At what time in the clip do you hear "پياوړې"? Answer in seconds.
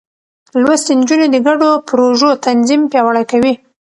2.91-3.23